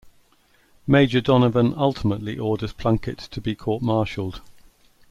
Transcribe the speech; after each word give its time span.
Major 0.87 1.21
Donovan 1.21 1.75
ultimately 1.77 2.39
orders 2.39 2.73
Plunkett 2.73 3.19
to 3.19 3.39
be 3.39 3.53
court-martialed. 3.53 4.41